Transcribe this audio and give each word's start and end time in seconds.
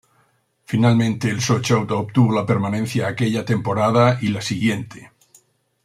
Finalmente, 0.65 1.29
el 1.29 1.41
Sochaux 1.41 1.85
obtuvo 1.91 2.33
la 2.33 2.43
permanencia 2.43 3.07
aquella 3.07 3.45
temporada 3.45 4.17
y 4.19 4.29
la 4.29 4.41
siguiente. 4.41 5.11